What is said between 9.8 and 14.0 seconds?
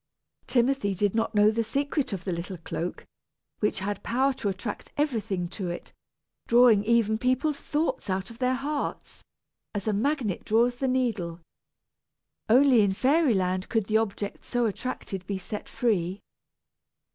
a magnet draws the needle. Only in fairy land could the